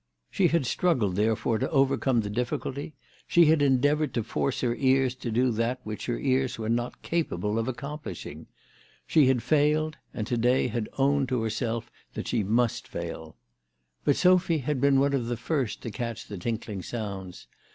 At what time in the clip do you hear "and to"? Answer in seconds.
10.11-10.37